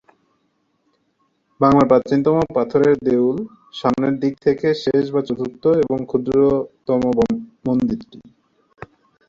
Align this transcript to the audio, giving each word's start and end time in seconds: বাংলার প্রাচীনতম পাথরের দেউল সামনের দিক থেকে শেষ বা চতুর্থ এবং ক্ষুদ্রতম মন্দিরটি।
বাংলার 1.59 1.89
প্রাচীনতম 1.91 2.35
পাথরের 2.55 2.95
দেউল 3.07 3.37
সামনের 3.73 4.15
দিক 4.21 4.33
থেকে 4.45 4.67
শেষ 4.83 5.03
বা 5.13 5.21
চতুর্থ 5.27 5.63
এবং 5.83 5.97
ক্ষুদ্রতম 6.09 7.01
মন্দিরটি। 7.65 8.19